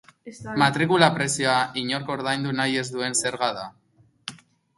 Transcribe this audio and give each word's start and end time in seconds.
Matrikula 0.61 1.09
prezioa, 1.17 1.57
inork 1.81 2.09
ordaindu 2.15 2.55
nahi 2.61 2.81
ez 2.81 2.85
duen 2.95 3.19
zerga 3.21 3.53
da. 3.61 3.69